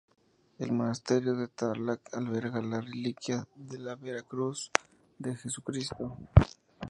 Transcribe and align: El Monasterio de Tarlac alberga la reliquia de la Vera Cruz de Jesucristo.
El 0.57 0.71
Monasterio 0.71 1.35
de 1.35 1.47
Tarlac 1.47 2.01
alberga 2.15 2.59
la 2.59 2.81
reliquia 2.81 3.47
de 3.53 3.77
la 3.77 3.93
Vera 3.93 4.23
Cruz 4.23 4.71
de 5.19 5.35
Jesucristo. 5.35 6.17